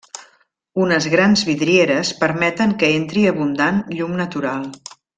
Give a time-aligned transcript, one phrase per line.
[0.85, 4.69] Unes grans vidrieres permeten que entri abundant llum natural.